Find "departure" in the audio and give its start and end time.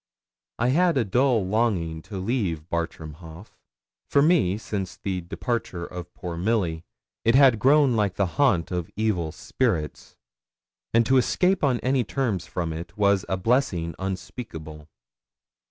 5.21-5.85